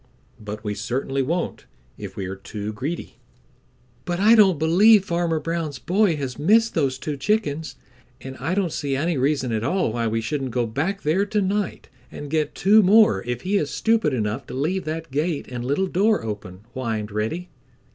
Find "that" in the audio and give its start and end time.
14.85-15.11